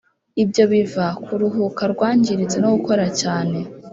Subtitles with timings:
[0.43, 3.59] ibyo biva kuruhuka rwangiritse no gukora cyane